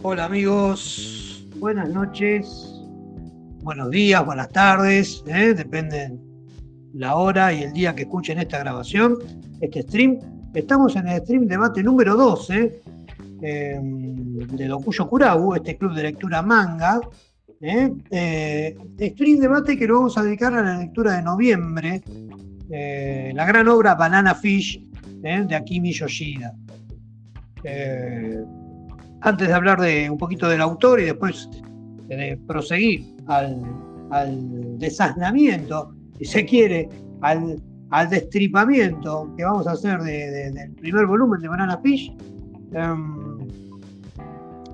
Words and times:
Hola 0.00 0.26
amigos, 0.26 1.44
buenas 1.56 1.88
noches, 1.88 2.72
buenos 3.62 3.90
días, 3.90 4.24
buenas 4.24 4.48
tardes, 4.50 5.24
¿eh? 5.26 5.54
depende 5.54 6.16
la 6.94 7.16
hora 7.16 7.52
y 7.52 7.64
el 7.64 7.72
día 7.72 7.96
que 7.96 8.02
escuchen 8.02 8.38
esta 8.38 8.60
grabación, 8.60 9.16
este 9.60 9.82
stream. 9.82 10.20
Estamos 10.54 10.94
en 10.94 11.08
el 11.08 11.20
stream 11.22 11.48
debate 11.48 11.82
número 11.82 12.14
12 12.14 12.80
eh, 13.42 13.80
de 13.82 14.66
Dokuyo 14.68 15.08
Kurabu, 15.08 15.56
este 15.56 15.76
club 15.76 15.92
de 15.94 16.04
lectura 16.04 16.42
manga. 16.42 17.00
¿eh? 17.60 17.92
Eh, 18.08 18.76
stream 19.00 19.40
debate 19.40 19.76
que 19.76 19.88
lo 19.88 19.94
vamos 19.94 20.16
a 20.16 20.22
dedicar 20.22 20.54
a 20.54 20.62
la 20.62 20.78
lectura 20.78 21.14
de 21.14 21.22
noviembre, 21.22 22.02
eh, 22.70 23.32
la 23.34 23.44
gran 23.44 23.66
obra 23.66 23.96
Banana 23.96 24.36
Fish 24.36 24.80
de 25.20 25.56
Akimi 25.56 25.92
Yoshida 25.92 26.54
antes 29.20 29.48
de 29.48 29.54
hablar 29.54 29.80
de 29.80 30.08
un 30.10 30.18
poquito 30.18 30.48
del 30.48 30.60
autor 30.60 31.00
y 31.00 31.04
después 31.04 31.48
de 32.06 32.38
proseguir 32.46 33.14
al, 33.26 33.62
al 34.10 34.78
desasnamiento, 34.78 35.94
si 36.18 36.24
se 36.24 36.44
quiere, 36.44 36.88
al, 37.20 37.60
destripamiento 38.10 39.32
que 39.36 39.44
vamos 39.44 39.66
a 39.66 39.72
hacer 39.72 40.00
del 40.02 40.72
primer 40.74 41.06
volumen 41.06 41.40
de 41.40 41.48
Banana 41.48 41.78
Fish, 41.82 42.14
em, 42.72 43.38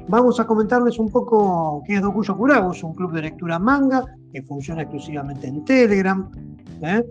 vamos 0.09 0.41
a 0.41 0.47
comentarles 0.47 0.99
un 0.99 1.11
poco 1.11 1.83
qué 1.87 1.97
es 1.97 2.03
Dokuyo 2.03 2.37
Kurago, 2.37 2.73
es 2.73 2.83
un 2.83 2.93
club 2.95 3.13
de 3.13 3.23
lectura 3.23 3.59
manga 3.59 4.05
que 4.33 4.43
funciona 4.43 4.83
exclusivamente 4.83 5.47
en 5.47 5.65
Telegram. 5.65 6.29
¿eh? 6.83 7.05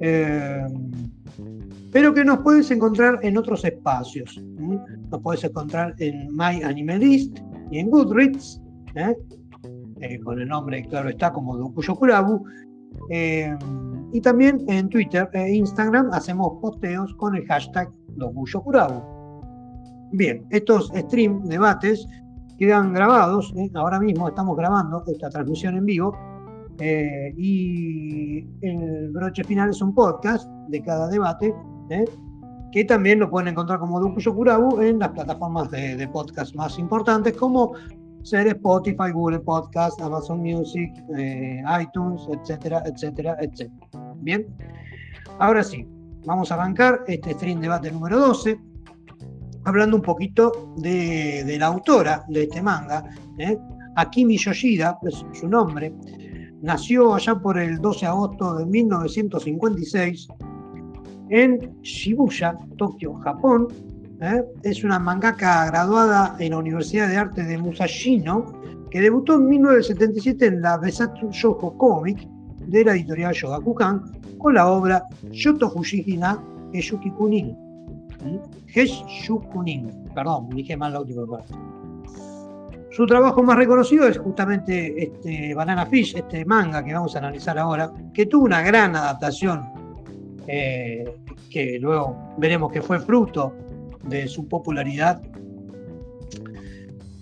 Em, 0.00 0.90
pero 1.94 2.12
que 2.12 2.24
nos 2.24 2.40
puedes 2.40 2.68
encontrar 2.72 3.20
en 3.22 3.38
otros 3.38 3.64
espacios. 3.64 4.42
Nos 4.58 5.22
puedes 5.22 5.44
encontrar 5.44 5.94
en 6.00 6.26
My 6.34 6.60
Animalist 6.60 7.38
y 7.70 7.78
en 7.78 7.88
Goodreads, 7.88 8.60
¿eh? 8.96 9.16
Eh, 10.00 10.18
con 10.18 10.40
el 10.40 10.48
nombre, 10.48 10.84
claro 10.88 11.08
está, 11.08 11.32
como 11.32 11.56
Dokuyo 11.56 11.94
Kurabu. 11.94 12.44
Eh, 13.10 13.56
y 14.12 14.20
también 14.20 14.64
en 14.66 14.88
Twitter 14.88 15.30
e 15.34 15.54
Instagram 15.54 16.10
hacemos 16.12 16.58
posteos 16.60 17.14
con 17.14 17.36
el 17.36 17.46
hashtag 17.46 17.88
Dokuyo 18.16 18.60
Kurabu. 18.62 19.00
Bien, 20.10 20.44
estos 20.50 20.90
stream 20.96 21.44
debates 21.44 22.08
quedan 22.58 22.92
grabados. 22.92 23.54
Ahora 23.74 24.00
mismo 24.00 24.26
estamos 24.26 24.56
grabando 24.56 25.04
esta 25.06 25.30
transmisión 25.30 25.76
en 25.76 25.84
vivo. 25.84 26.12
y 27.36 28.48
el 28.62 29.12
broche 29.12 29.44
final 29.44 29.70
es 29.70 29.80
un 29.80 29.94
podcast 29.94 30.50
de 30.66 30.82
cada 30.82 31.06
debate 31.06 31.54
¿eh? 31.90 32.04
que 32.74 32.84
también 32.84 33.20
lo 33.20 33.30
pueden 33.30 33.48
encontrar 33.48 33.78
como 33.78 34.00
Dukuyo 34.00 34.34
Kurabu 34.34 34.80
en 34.80 34.98
las 34.98 35.10
plataformas 35.10 35.70
de, 35.70 36.08
podcast 36.12 36.56
más 36.56 36.76
importantes 36.76 37.32
como 37.36 37.72
ser 38.24 38.48
Spotify, 38.48 39.12
Google 39.12 39.38
Podcast, 39.38 40.00
Amazon 40.00 40.40
Music, 40.40 40.92
eh, 41.16 41.62
iTunes, 41.80 42.22
etcétera, 42.32 42.82
etcétera, 42.84 43.36
etcétera. 43.40 44.14
Bien, 44.16 44.44
ahora 45.38 45.62
sí, 45.62 45.86
vamos 46.26 46.50
a 46.50 46.56
arrancar 46.56 47.04
este 47.06 47.34
stream 47.34 47.60
debate 47.60 47.92
número 47.92 48.18
12, 48.18 48.58
hablando 49.64 49.96
un 49.96 50.02
poquito 50.02 50.74
de, 50.78 51.56
la 51.56 51.66
autora 51.66 52.24
de 52.26 52.42
este 52.42 52.60
manga, 52.60 53.04
¿eh? 53.38 53.56
Akimi 53.94 54.36
Yoshida, 54.36 54.98
su 55.32 55.48
nombre, 55.48 55.94
nació 56.60 57.14
allá 57.14 57.36
por 57.36 57.56
el 57.56 57.78
12 57.78 58.00
de 58.00 58.06
agosto 58.06 58.54
de 58.56 58.66
1956 58.66 60.26
en 61.30 61.80
Shibuya, 61.82 62.56
Tokio, 62.76 63.14
Japón. 63.14 63.68
¿eh? 64.20 64.42
Es 64.62 64.84
una 64.84 64.98
mangaka 64.98 65.66
graduada 65.66 66.36
en 66.38 66.50
la 66.50 66.58
Universidad 66.58 67.08
de 67.08 67.16
Arte 67.16 67.44
de 67.44 67.58
Musashino, 67.58 68.46
que 68.90 69.00
debutó 69.00 69.34
en 69.34 69.48
1977 69.48 70.46
en 70.46 70.62
la 70.62 70.78
Besatsu 70.78 71.30
Shoujo 71.30 71.76
Comic 71.76 72.28
de 72.66 72.84
la 72.84 72.92
editorial 72.92 73.34
Shogakukan 73.34 74.02
con 74.38 74.54
la 74.54 74.68
obra 74.68 75.04
Yoto 75.30 75.70
Fushihina 75.70 76.42
Heshuki 76.72 77.10
Kunin. 77.10 77.56
Kunin, 79.52 79.90
perdón, 80.14 80.48
dije 80.50 80.76
mal 80.76 80.92
la 80.92 81.00
última 81.00 81.26
parte. 81.26 81.54
Su 82.90 83.06
trabajo 83.06 83.42
más 83.42 83.56
reconocido 83.56 84.06
es 84.06 84.18
justamente 84.18 85.02
este 85.02 85.52
Banana 85.54 85.84
Fish, 85.86 86.14
este 86.16 86.44
manga 86.44 86.84
que 86.84 86.94
vamos 86.94 87.16
a 87.16 87.18
analizar 87.18 87.58
ahora, 87.58 87.92
que 88.12 88.26
tuvo 88.26 88.44
una 88.44 88.62
gran 88.62 88.94
adaptación 88.94 89.73
eh, 90.46 91.04
que 91.50 91.78
luego 91.80 92.34
veremos 92.38 92.72
que 92.72 92.82
fue 92.82 93.00
fruto 93.00 93.54
de 94.04 94.26
su 94.28 94.46
popularidad. 94.48 95.22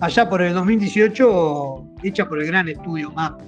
Allá 0.01 0.29
por 0.29 0.43
el 0.43 0.55
2018, 0.55 1.85
hecha 2.03 2.29
por 2.29 2.41
el 2.41 2.47
gran 2.47 2.69
estudio 2.69 3.11
MAP. 3.13 3.41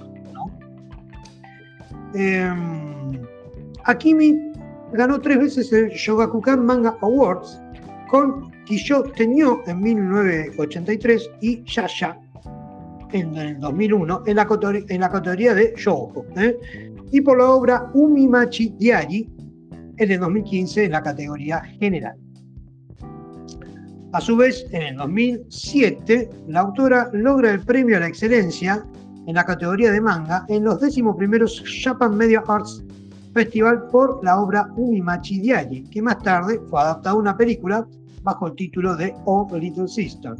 Em, 2.13 3.19
Akimi 3.83 4.51
ganó 4.93 5.19
tres 5.19 5.37
veces 5.37 5.73
el 5.73 5.89
Shogakukan 5.89 6.65
Manga 6.65 6.97
Awards 7.01 7.59
con 8.09 8.51
Kisho 8.65 9.03
Tenyo 9.03 9.61
en 9.67 9.81
1983 9.81 11.29
y 11.41 11.61
Yasha 11.65 12.17
en 13.11 13.35
el 13.35 13.59
2001 13.59 14.23
en 14.25 14.35
la, 14.35 14.47
en 14.89 15.01
la 15.01 15.09
categoría 15.09 15.53
de 15.53 15.73
Shoujo. 15.77 16.25
¿eh? 16.37 16.57
Y 17.11 17.21
por 17.21 17.37
la 17.37 17.49
obra 17.49 17.91
Umimachi 17.93 18.69
Diari 18.77 19.29
en 19.97 20.11
el 20.11 20.19
2015 20.19 20.85
en 20.85 20.91
la 20.91 21.03
categoría 21.03 21.61
general. 21.79 22.15
A 24.13 24.21
su 24.21 24.37
vez, 24.37 24.65
en 24.71 24.81
el 24.81 24.95
2007, 24.95 26.29
la 26.47 26.61
autora 26.61 27.09
logra 27.11 27.51
el 27.51 27.59
premio 27.59 27.97
a 27.97 27.99
la 27.99 28.07
excelencia 28.07 28.85
en 29.27 29.35
la 29.35 29.43
categoría 29.43 29.91
de 29.91 29.99
manga 29.99 30.45
en 30.47 30.63
los 30.63 30.79
décimos 30.79 31.17
primeros 31.17 31.63
Japan 31.83 32.15
Media 32.15 32.43
Arts 32.47 32.83
Festival 33.33 33.87
por 33.87 34.23
la 34.23 34.39
obra 34.39 34.69
Umimachi 34.77 35.41
Diari, 35.41 35.83
que 35.89 36.01
más 36.01 36.19
tarde 36.19 36.61
fue 36.69 36.79
adaptada 36.79 37.15
a 37.15 37.19
una 37.19 37.35
película 37.35 37.85
bajo 38.23 38.47
el 38.47 38.55
título 38.55 38.95
de 38.95 39.13
Oh 39.25 39.45
Little 39.51 39.89
Sister. 39.89 40.35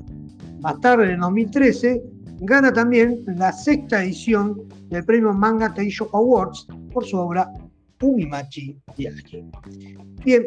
Más 0.62 0.80
tarde, 0.80 1.08
en 1.08 1.12
el 1.12 1.20
2013, 1.20 2.02
gana 2.40 2.72
también 2.72 3.24
la 3.28 3.52
sexta 3.52 4.02
edición 4.02 4.62
del 4.88 5.04
premio 5.04 5.34
Manga 5.34 5.74
Taisho 5.74 6.10
Awards 6.14 6.68
por 6.94 7.04
su 7.06 7.18
obra 7.18 7.52
Umimachi 8.06 8.80
Diachi. 8.96 9.44
Bien, 10.24 10.46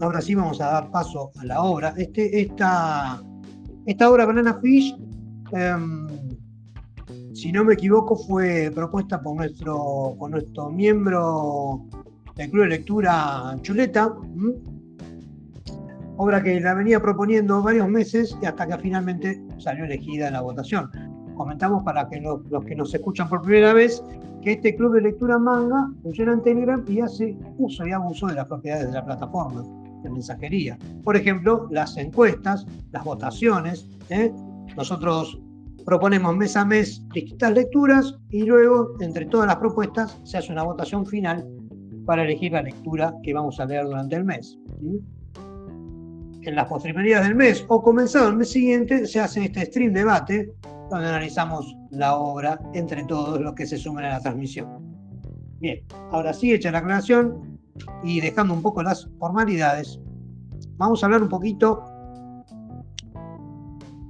ahora 0.00 0.20
sí 0.20 0.34
vamos 0.34 0.60
a 0.60 0.66
dar 0.66 0.90
paso 0.90 1.30
a 1.38 1.44
la 1.44 1.62
obra. 1.62 1.94
Este, 1.96 2.40
esta, 2.40 3.22
esta 3.86 4.10
obra 4.10 4.26
Banana 4.26 4.58
Fish, 4.60 4.96
em, 5.52 6.08
si 7.32 7.52
no 7.52 7.64
me 7.64 7.74
equivoco, 7.74 8.16
fue 8.16 8.70
propuesta 8.74 9.20
por 9.20 9.36
nuestro, 9.36 10.16
por 10.18 10.30
nuestro 10.30 10.70
miembro 10.70 11.86
del 12.34 12.50
Club 12.50 12.64
de 12.64 12.68
Lectura 12.70 13.56
Chuleta. 13.62 14.12
Obra 16.18 16.42
que 16.42 16.58
la 16.60 16.74
venía 16.74 17.00
proponiendo 17.00 17.62
varios 17.62 17.88
meses 17.88 18.36
y 18.42 18.46
hasta 18.46 18.66
que 18.66 18.78
finalmente 18.78 19.40
salió 19.58 19.84
elegida 19.84 20.28
en 20.28 20.32
la 20.32 20.40
votación 20.40 20.90
comentamos 21.36 21.82
para 21.84 22.08
que 22.08 22.20
los, 22.20 22.40
que 22.64 22.74
nos 22.74 22.92
escuchan 22.94 23.28
por 23.28 23.42
primera 23.42 23.72
vez 23.72 24.02
que 24.42 24.52
este 24.52 24.74
club 24.74 24.94
de 24.94 25.02
lectura 25.02 25.38
manga 25.38 25.90
funciona 26.02 26.32
en 26.32 26.42
Telegram 26.42 26.84
y 26.88 27.00
hace 27.00 27.36
uso 27.58 27.86
y 27.86 27.92
abuso 27.92 28.26
de 28.26 28.34
las 28.34 28.46
propiedades 28.46 28.88
de 28.88 28.92
la 28.92 29.04
plataforma 29.04 29.64
de 30.02 30.10
mensajería. 30.10 30.78
Por 31.04 31.16
ejemplo, 31.16 31.68
las 31.70 31.96
encuestas, 31.96 32.66
las 32.92 33.04
votaciones. 33.04 33.88
¿eh? 34.10 34.32
Nosotros 34.76 35.40
proponemos 35.84 36.36
mes 36.36 36.56
a 36.56 36.64
mes 36.64 37.02
distintas 37.12 37.52
lecturas 37.52 38.14
y 38.30 38.42
luego, 38.42 38.94
entre 39.00 39.26
todas 39.26 39.46
las 39.46 39.56
propuestas, 39.56 40.18
se 40.24 40.38
hace 40.38 40.52
una 40.52 40.64
votación 40.64 41.06
final 41.06 41.46
para 42.04 42.22
elegir 42.22 42.52
la 42.52 42.62
lectura 42.62 43.14
que 43.22 43.34
vamos 43.34 43.58
a 43.60 43.66
leer 43.66 43.84
durante 43.84 44.16
el 44.16 44.24
mes. 44.24 44.58
En 46.42 46.54
las 46.54 46.68
postrimerías 46.68 47.24
del 47.24 47.34
mes 47.34 47.64
o 47.68 47.82
comenzado 47.82 48.28
el 48.28 48.36
mes 48.36 48.50
siguiente 48.50 49.06
se 49.06 49.20
hace 49.20 49.44
este 49.44 49.66
stream 49.66 49.92
debate 49.92 50.54
donde 50.88 51.08
analizamos 51.08 51.76
la 51.90 52.16
obra 52.16 52.60
entre 52.74 53.04
todos 53.04 53.40
los 53.40 53.54
que 53.54 53.66
se 53.66 53.76
sumen 53.76 54.04
a 54.04 54.10
la 54.10 54.20
transmisión. 54.20 54.96
Bien, 55.58 55.80
ahora 56.12 56.32
sí, 56.32 56.52
hecha 56.52 56.70
la 56.70 56.78
aclaración 56.78 57.58
y 58.04 58.20
dejando 58.20 58.54
un 58.54 58.62
poco 58.62 58.82
las 58.82 59.08
formalidades, 59.18 60.00
vamos 60.76 61.02
a 61.02 61.06
hablar 61.06 61.22
un 61.22 61.28
poquito 61.28 61.82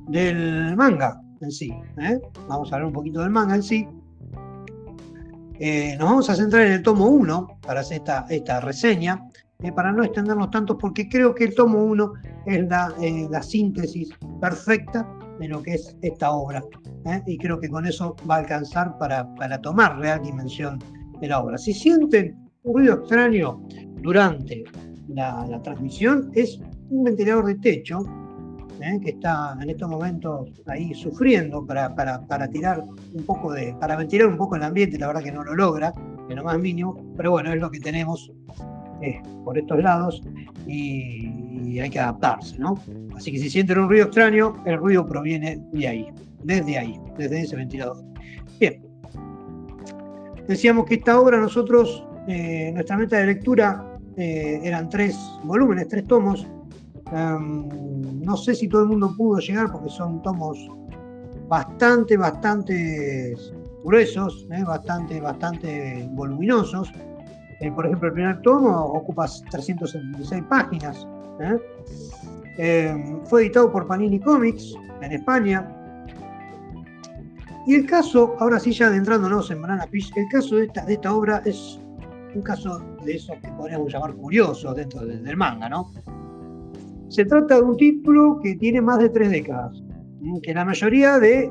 del 0.09 0.77
manga 0.77 1.21
en 1.41 1.51
sí. 1.51 1.73
¿eh? 1.99 2.21
Vamos 2.49 2.73
a 2.73 2.77
hablar 2.77 2.89
un 2.89 2.93
poquito 2.93 3.21
del 3.21 3.31
manga 3.31 3.57
en 3.57 3.63
sí. 3.63 3.89
Eh, 5.59 5.97
nos 5.99 6.11
vamos 6.11 6.29
a 6.29 6.35
centrar 6.35 6.67
en 6.67 6.73
el 6.75 6.83
tomo 6.83 7.07
1 7.07 7.61
para 7.63 7.81
hacer 7.81 7.99
esta, 7.99 8.27
esta 8.29 8.61
reseña, 8.61 9.27
eh, 9.61 9.73
para 9.73 9.91
no 9.91 10.05
extendernos 10.05 10.51
tanto, 10.51 10.77
porque 10.77 11.09
creo 11.09 11.35
que 11.35 11.45
el 11.45 11.55
tomo 11.55 11.83
1 11.83 12.13
es 12.45 12.69
la, 12.69 12.93
la 13.31 13.43
síntesis 13.43 14.11
perfecta 14.41 15.09
de 15.39 15.49
lo 15.49 15.63
que 15.63 15.75
es 15.75 15.97
esta 16.03 16.31
obra. 16.31 16.63
¿eh? 17.07 17.23
Y 17.27 17.39
creo 17.39 17.61
que 17.61 17.69
con 17.69 17.87
eso 17.87 18.17
va 18.29 18.37
a 18.37 18.39
alcanzar 18.39 18.97
para, 18.99 19.33
para 19.35 19.61
tomar 19.61 19.99
real 19.99 20.23
dimensión 20.23 20.79
de 21.21 21.29
la 21.29 21.41
obra. 21.41 21.59
Si 21.59 21.73
sienten 21.73 22.37
un 22.63 22.75
ruido 22.75 22.95
extraño 22.95 23.63
durante 24.03 24.65
la, 25.09 25.61
transmisión, 25.63 26.31
es 26.35 26.61
un 26.91 27.05
ventilador 27.05 27.47
de 27.47 27.55
techo 27.57 28.01
¿eh? 28.81 28.99
que 29.03 29.11
está 29.11 29.57
en 29.61 29.71
estos 29.71 29.89
momentos 29.89 30.51
ahí 30.67 30.95
sufriendo 30.95 31.65
para, 31.65 31.95
para, 31.95 32.49
tirar 32.49 32.83
un 33.15 33.25
poco 33.25 33.53
de, 33.53 33.75
para 33.81 33.97
ventilar 33.97 34.29
un 34.29 34.37
poco 34.37 34.57
el 34.57 34.63
ambiente, 34.63 34.99
la 34.99 35.09
verdad 35.09 35.23
que 35.23 35.33
no 35.33 35.45
lo 35.45 35.55
logra, 35.55 35.93
en 36.29 36.37
lo 36.37 36.45
más 36.45 36.59
mínimo, 36.59 36.97
pero 37.17 37.31
bueno, 37.31 37.53
es 37.53 37.61
lo 37.61 37.71
que 37.71 37.81
tenemos 37.81 38.33
eh, 39.01 39.23
por 39.45 39.59
estos 39.59 39.83
lados 39.83 40.23
y, 40.67 41.46
hay 41.81 41.91
que 41.91 42.01
adaptarse, 42.01 42.59
¿no? 42.59 42.79
Así 43.17 43.33
que 43.33 43.39
si 43.39 43.51
sienten 43.51 43.79
un 43.79 43.89
ruido 43.89 44.07
extraño, 44.07 44.63
el 44.67 44.79
ruido 44.79 45.07
proviene 45.07 45.61
de 45.73 45.89
ahí, 45.89 46.09
desde 46.43 46.79
ahí, 46.79 47.01
desde 47.17 47.43
ese 47.43 47.57
ventilador. 47.57 48.03
Bien. 48.61 48.83
Decíamos 50.47 50.87
que 50.87 50.95
esta 50.95 51.19
obra 51.21 51.39
nosotros, 51.39 52.05
eh, 52.29 52.71
nuestra 52.73 52.97
meta 52.97 53.19
de 53.19 53.27
lectura 53.27 53.93
eran 54.19 54.89
tres 54.89 55.15
volúmenes, 55.45 55.89
tres 55.89 56.07
tomos, 56.07 56.47
Em, 57.13 58.21
no 58.23 58.37
sé 58.37 58.55
si 58.55 58.69
todo 58.69 58.83
el 58.83 58.89
mundo 58.89 59.15
pudo 59.17 59.39
llegar 59.39 59.71
porque 59.71 59.89
son 59.91 60.21
tomos 60.23 60.59
bastante, 61.49 62.17
bastante 62.17 63.37
gruesos, 63.85 64.47
¿eh? 64.51 64.65
bastante, 64.65 65.21
bastante 65.21 66.09
voluminosos. 66.13 66.91
Eh, 67.61 67.71
por 67.71 67.87
ejemplo, 67.87 68.09
el 68.09 68.15
primer 68.15 68.43
tomo 68.43 68.71
ocupa 68.87 69.27
376 69.51 70.43
páginas. 70.49 71.07
¿Eh? 71.41 71.59
Em, 72.59 73.25
fue 73.27 73.43
editado 73.43 73.71
por 73.71 73.87
Panini 73.87 74.19
Comics 74.21 74.75
en 75.03 75.13
España. 75.13 75.69
Y 77.67 77.75
el 77.75 77.87
caso, 77.87 78.37
ahora 78.39 78.61
sí 78.61 78.73
ya 78.73 78.87
adentrándonos 78.87 79.51
en 79.51 79.61
Banana 79.61 79.87
Fish, 79.89 80.13
el 80.17 80.29
caso 80.29 80.57
de 80.57 80.67
esta, 80.67 80.85
de 80.85 80.95
esta 80.95 81.15
obra 81.15 81.43
es 81.45 81.81
un 82.35 82.43
caso 82.43 82.81
de 83.05 83.17
esos 83.17 83.37
que 83.41 83.49
podríamos 83.49 83.93
llamar 83.93 84.15
curioso 84.15 84.73
dentro 84.75 85.05
del 85.05 85.37
manga, 85.37 85.69
¿no? 85.69 85.91
Se 87.09 87.25
trata 87.25 87.57
de 87.57 87.63
un 87.63 87.77
título 87.77 88.41
que 88.43 88.57
tiene 88.57 88.81
más 88.81 88.99
de 88.99 89.09
tres 89.09 89.31
décadas, 89.31 89.83
que 90.43 90.55
la 90.55 90.65
mayoría 90.65 91.19
de 91.19 91.51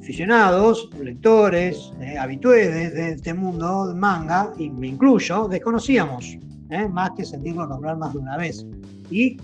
aficionados, 0.00 0.88
lectores, 1.02 1.92
eh, 2.00 2.16
habitués 2.18 2.94
de, 2.94 3.12
este 3.12 3.34
mundo 3.34 3.92
manga, 3.96 4.52
y 4.58 4.70
me 4.70 4.88
incluyo, 4.88 5.48
desconocíamos, 5.48 6.38
eh, 6.70 6.88
más 6.88 7.10
que 7.12 7.24
sentirlo 7.24 7.66
nombrar 7.66 7.96
más 7.96 8.12
de 8.12 8.18
una 8.18 8.36
vez. 8.36 8.66
Y 9.10 9.36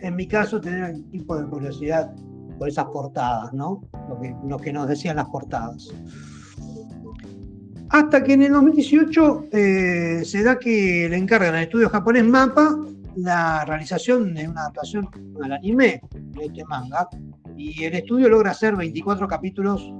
en 0.00 0.16
mi 0.16 0.26
caso, 0.26 0.60
tener 0.60 0.94
un 0.94 1.10
tipo 1.10 1.36
de 1.36 1.46
curiosidad 1.46 2.12
por 2.58 2.68
esas 2.68 2.86
portadas, 2.86 3.52
¿no? 3.52 3.82
Lo 4.08 4.20
que, 4.20 4.34
lo 4.46 4.58
que 4.58 4.72
nos 4.72 4.88
decían 4.88 5.16
las 5.16 5.28
portadas. 5.28 5.88
Hasta 7.90 8.22
que 8.22 8.32
en 8.34 8.42
el 8.42 8.52
2018 8.52 9.44
eh, 9.52 10.22
se 10.24 10.42
da 10.42 10.58
que 10.58 11.08
le 11.10 11.16
encargan 11.16 11.54
al 11.54 11.64
estudio 11.64 11.90
japonés 11.90 12.24
MAPA 12.24 12.78
la 13.16 13.64
realización 13.66 14.32
de 14.34 14.48
una 14.48 14.62
adaptación 14.62 15.08
al 15.42 15.52
anime 15.52 16.00
de 16.12 16.46
este 16.46 16.64
manga 16.64 17.08
y 17.56 17.84
el 17.84 17.94
estudio 17.94 18.30
logra 18.30 18.52
hacer 18.52 18.76
24 18.76 19.28
capítulos 19.28 19.92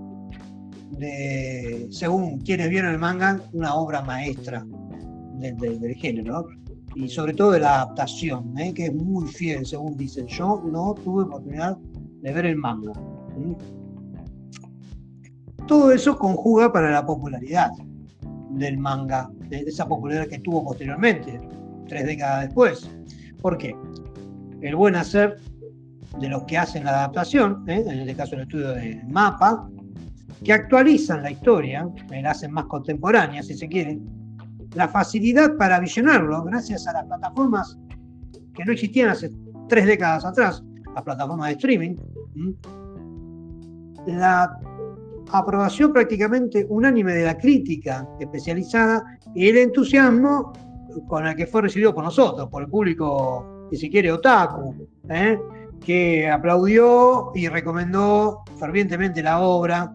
de, 0.92 1.88
según 1.90 2.40
quienes 2.40 2.70
vieron 2.70 2.92
el 2.92 2.98
manga, 2.98 3.40
una 3.52 3.74
obra 3.74 4.00
maestra 4.02 4.64
del, 5.42 5.94
género 5.94 6.48
y 6.94 7.08
sobre 7.08 7.34
todo 7.34 7.52
de 7.52 7.60
la 7.60 7.82
adaptación, 7.82 8.56
¿eh? 8.58 8.72
que 8.74 8.86
es 8.86 8.94
muy 8.94 9.26
fiel, 9.28 9.66
según 9.66 9.96
dicen. 9.96 10.26
Yo 10.26 10.62
no 10.70 10.94
tuve 10.94 11.24
oportunidad 11.24 11.76
de 12.22 12.32
ver 12.32 12.46
el 12.46 12.56
manga. 12.56 12.92
Todo 15.66 15.92
eso 15.92 16.18
conjuga 16.18 16.72
para 16.72 16.90
la 16.90 17.04
popularidad 17.04 17.70
del 18.50 18.78
manga, 18.78 19.30
de 19.48 19.60
esa 19.60 19.86
popularidad 19.86 20.26
que 20.26 20.38
tuvo 20.40 20.64
posteriormente, 20.64 21.40
tres 21.88 22.06
décadas 22.06 22.46
después. 22.46 22.90
¿Por 23.40 23.58
qué? 23.58 23.74
El 24.60 24.76
buen 24.76 24.96
hacer 24.96 25.36
de 26.20 26.28
los 26.28 26.44
que 26.44 26.58
hacen 26.58 26.84
la 26.84 26.90
adaptación, 26.90 27.64
¿eh? 27.68 27.82
en 27.86 28.00
este 28.00 28.14
caso 28.14 28.34
el 28.34 28.42
estudio 28.42 28.70
de 28.70 29.02
Mapa, 29.08 29.68
que 30.44 30.52
actualizan 30.52 31.22
la 31.22 31.30
historia, 31.30 31.88
la 32.10 32.30
hacen 32.30 32.52
más 32.52 32.66
contemporánea, 32.66 33.42
si 33.42 33.54
se 33.54 33.68
quiere, 33.68 33.98
la 34.74 34.88
facilidad 34.88 35.56
para 35.56 35.80
visionarlo, 35.80 36.44
gracias 36.44 36.86
a 36.86 36.92
las 36.92 37.04
plataformas 37.04 37.78
que 38.54 38.64
no 38.64 38.72
existían 38.72 39.10
hace 39.10 39.30
tres 39.68 39.86
décadas 39.86 40.24
atrás, 40.24 40.62
las 40.94 41.02
plataformas 41.02 41.48
de 41.48 41.52
streaming, 41.54 41.96
la 44.06 44.58
aprobación 45.30 45.92
prácticamente 45.92 46.66
unánime 46.68 47.14
de 47.14 47.24
la 47.24 47.38
crítica 47.38 48.06
especializada 48.20 49.18
y 49.34 49.48
el 49.48 49.58
entusiasmo 49.58 50.52
con 51.08 51.26
el 51.26 51.34
que 51.34 51.46
fue 51.46 51.62
recibido 51.62 51.94
por 51.94 52.04
nosotros, 52.04 52.48
por 52.50 52.62
el 52.62 52.68
público, 52.68 53.68
si 53.70 53.78
se 53.78 53.90
quiere, 53.90 54.12
otaku, 54.12 54.88
¿eh? 55.08 55.38
que 55.84 56.30
aplaudió 56.30 57.32
y 57.34 57.48
recomendó 57.48 58.42
fervientemente 58.58 59.22
la 59.22 59.40
obra. 59.40 59.94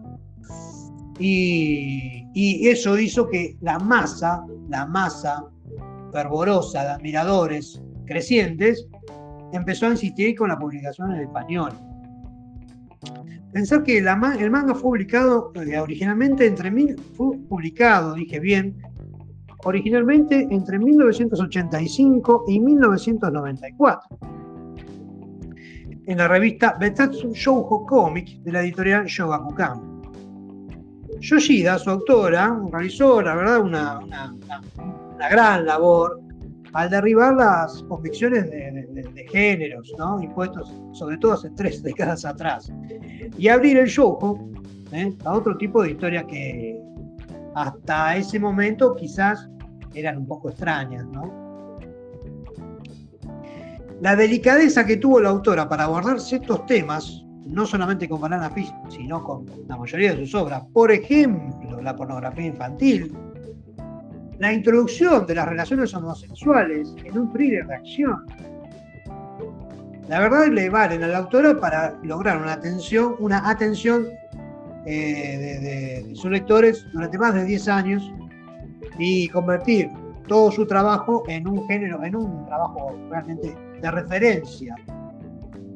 Y, 1.18 2.68
eso 2.68 2.98
hizo 2.98 3.28
que 3.28 3.56
la 3.60 3.78
masa, 3.78 4.44
la 4.68 4.86
masa 4.86 5.44
fervorosa 6.12 6.82
de 6.82 6.88
admiradores 6.90 7.82
crecientes, 8.06 8.86
empezó 9.52 9.86
a 9.86 9.90
insistir 9.90 10.36
con 10.36 10.48
la 10.48 10.58
publicación 10.58 11.12
en 11.14 11.22
español. 11.22 11.72
Pensar 13.52 13.82
que 13.82 13.98
el 13.98 14.50
manga 14.50 14.74
fue 14.74 14.82
publicado 14.82 15.52
eh, 15.54 15.78
originalmente 15.78 16.46
entre 16.46 16.70
mil, 16.70 17.00
fue 17.16 17.36
publicado, 17.48 18.14
dije 18.14 18.38
bien, 18.38 18.76
originalmente 19.64 20.46
entre 20.50 20.78
1985 20.78 22.44
y 22.46 22.60
1994 22.60 24.18
en 26.08 26.16
la 26.16 26.26
revista 26.26 26.74
Betatsu 26.80 27.34
Shoujo 27.34 27.84
Comics 27.84 28.42
de 28.42 28.50
la 28.50 28.62
editorial 28.62 29.04
Shogakukan. 29.04 29.97
Yoshida, 31.20 31.78
su 31.78 31.90
autora, 31.90 32.60
realizó 32.72 33.20
la 33.20 33.34
verdad 33.34 33.60
una, 33.60 34.00
gran 35.30 35.66
labor 35.66 36.20
al 36.74 36.90
derribar 36.90 37.34
las 37.34 37.82
convicciones 37.84 38.50
de, 38.50 39.26
géneros 39.30 39.92
¿no? 39.98 40.22
impuestos 40.22 40.72
sobre 40.92 41.18
todo 41.18 41.32
hace 41.34 41.50
tres 41.50 41.82
décadas 41.88 42.24
atrás 42.24 42.72
y 43.36 43.48
abrir 43.48 43.78
el 43.78 43.86
shoujo 43.86 44.48
¿eh? 44.92 45.12
a 45.24 45.32
otro 45.34 45.56
tipo 45.56 45.82
de 45.82 45.90
historias 45.90 46.24
que 46.24 46.80
hasta 47.54 48.16
ese 48.16 48.38
momento 48.38 48.94
quizás 48.94 49.48
eran 49.94 50.18
un 50.18 50.26
poco 50.26 50.50
extrañas. 50.50 51.06
La 54.00 54.14
delicadeza 54.14 54.86
que 54.86 54.96
tuvo 54.96 55.20
la 55.20 55.30
autora 55.30 55.68
para 55.68 55.84
abordar 55.84 56.20
ciertos 56.20 56.64
temas, 56.66 57.24
no 57.48 57.66
solamente 57.66 58.08
con 58.08 58.20
Banana 58.20 58.50
Fish, 58.50 58.72
sino 58.88 59.22
con 59.22 59.46
la 59.66 59.76
mayoría 59.76 60.14
de 60.14 60.20
sus 60.20 60.34
obras, 60.34 60.62
por 60.72 60.92
ejemplo, 60.92 61.80
la 61.80 61.96
pornografía 61.96 62.46
infantil, 62.46 63.12
la 64.38 64.52
introducción 64.52 65.26
de 65.26 65.34
las 65.34 65.48
relaciones 65.48 65.92
homosexuales 65.94 66.94
en 67.04 67.18
un 67.18 67.32
thriller 67.32 67.66
de 67.66 67.74
acción, 67.74 68.24
la 70.08 70.20
verdad 70.20 70.46
le 70.46 70.70
valen 70.70 71.02
a 71.02 71.08
la 71.08 71.18
autora 71.18 71.58
para 71.60 71.98
lograr 72.02 72.40
una 72.40 72.54
atención, 72.54 73.16
una 73.18 73.48
atención 73.48 74.06
eh, 74.86 76.02
de, 76.06 76.14
sus 76.14 76.30
lectores 76.30 76.86
durante 76.92 77.18
más 77.18 77.34
de 77.34 77.44
10 77.44 77.68
años 77.68 78.10
y 78.98 79.28
convertir 79.28 79.90
todo 80.26 80.50
su 80.50 80.66
trabajo 80.66 81.24
en 81.28 81.46
un 81.46 81.66
género, 81.68 82.02
en 82.02 82.16
un 82.16 82.46
trabajo 82.46 82.96
realmente 83.10 83.54
de 83.82 83.90
referencia 83.90 84.74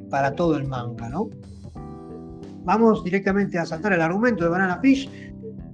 para 0.09 0.35
todo 0.35 0.57
el 0.57 0.67
manga, 0.67 1.11
¿no? 1.11 1.29
Vamos 2.65 3.03
directamente 3.03 3.59
a 3.59 3.67
saltar 3.67 3.93
el 3.93 4.01
argumento 4.01 4.45
de 4.45 4.51
Banana 4.51 4.79
Fish. 4.81 5.11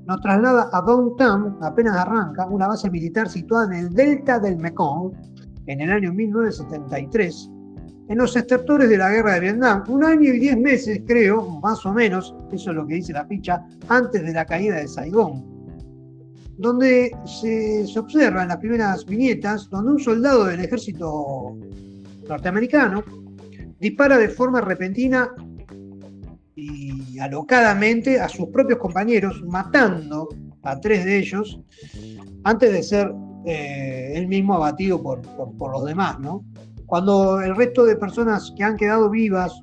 Nos 0.06 0.20
traslada 0.22 0.70
a 0.72 0.80
Downtown, 0.80 1.58
apenas 1.60 1.96
arranca, 1.96 2.46
una 2.46 2.66
base 2.66 2.90
militar 2.90 3.28
situada 3.28 3.66
en 3.66 3.86
el 3.86 3.90
delta 3.90 4.38
del 4.38 4.56
Mekong, 4.56 5.12
en 5.66 5.80
el 5.82 5.92
año 5.92 6.14
1973, 6.14 7.50
en 8.08 8.16
los 8.16 8.34
estertores 8.34 8.88
de 8.88 8.96
la 8.96 9.10
guerra 9.10 9.34
de 9.34 9.40
Vietnam, 9.40 9.84
un 9.88 10.02
año 10.02 10.32
y 10.32 10.38
diez 10.38 10.56
meses, 10.56 11.02
creo, 11.06 11.60
más 11.60 11.84
o 11.84 11.92
menos, 11.92 12.34
eso 12.50 12.70
es 12.70 12.76
lo 12.76 12.86
que 12.86 12.94
dice 12.94 13.12
la 13.12 13.26
ficha, 13.26 13.62
antes 13.88 14.22
de 14.22 14.32
la 14.32 14.46
caída 14.46 14.76
de 14.76 14.88
Saigón, 14.88 15.44
donde 16.56 17.14
se, 17.26 17.86
se 17.86 17.98
observa 17.98 18.42
en 18.42 18.48
las 18.48 18.56
primeras 18.56 19.04
viñetas, 19.04 19.68
donde 19.68 19.92
un 19.92 19.98
soldado 19.98 20.46
del 20.46 20.60
ejército 20.60 21.54
norteamericano 22.26 23.04
dispara 23.78 24.16
de 24.16 24.30
forma 24.30 24.62
repentina 24.62 25.30
y 26.58 27.18
alocadamente 27.20 28.20
a 28.20 28.28
sus 28.28 28.48
propios 28.48 28.80
compañeros, 28.80 29.44
matando 29.46 30.28
a 30.64 30.80
tres 30.80 31.04
de 31.04 31.18
ellos 31.18 31.60
antes 32.42 32.72
de 32.72 32.82
ser 32.82 33.14
eh, 33.46 34.12
él 34.16 34.26
mismo 34.26 34.54
abatido 34.54 35.00
por, 35.00 35.22
por, 35.56 35.70
los 35.70 35.84
demás, 35.84 36.18
¿no? 36.18 36.44
Cuando 36.86 37.40
el 37.40 37.54
resto 37.54 37.84
de 37.84 37.94
personas 37.94 38.52
que 38.56 38.64
han 38.64 38.76
quedado 38.76 39.08
vivas 39.08 39.62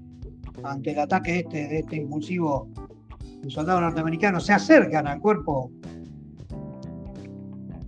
ante 0.63 0.91
el 0.91 0.99
ataque 0.99 1.39
este, 1.39 1.67
de 1.67 1.79
este 1.79 1.97
impulsivo 1.97 2.69
soldado 3.49 3.81
norteamericano 3.81 4.39
se 4.39 4.53
acercan 4.53 5.05
al 5.05 5.19
cuerpo 5.19 5.69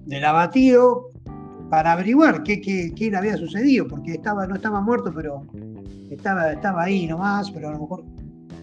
del 0.06 0.26
abatido 0.26 1.10
para 1.70 1.94
averiguar 1.94 2.44
qué, 2.44 2.60
qué, 2.60 3.10
le 3.10 3.18
había 3.18 3.38
sucedido, 3.38 3.88
porque 3.88 4.14
estaba, 4.14 4.46
no 4.48 4.56
estaba 4.56 4.82
muerto, 4.82 5.12
pero 5.16 5.44
estaba, 6.10 6.52
estaba 6.52 6.84
ahí 6.84 7.08
nomás, 7.08 7.50
pero 7.52 7.70
a 7.70 7.72
lo 7.72 7.80
mejor 7.80 8.04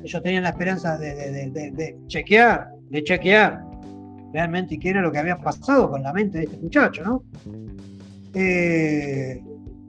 ellos 0.05 0.23
tenían 0.23 0.43
la 0.43 0.51
esperanza 0.51 0.99
de, 0.99 1.97
chequear, 2.09 2.69
de 2.91 3.03
chequear 3.03 3.65
realmente 4.35 4.79
qué 4.79 4.91
era 4.91 5.01
lo 5.01 5.11
que 5.11 5.19
había 5.19 5.39
pasado 5.39 5.91
con 5.91 6.03
la 6.03 6.13
mente 6.13 6.39
de 6.39 6.45
este 6.45 6.59
muchacho, 6.59 7.03
¿no? 7.03 7.23
Eh, 8.35 9.43